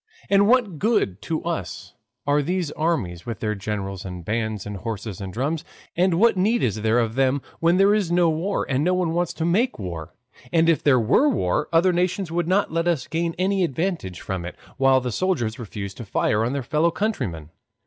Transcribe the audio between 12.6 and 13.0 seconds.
let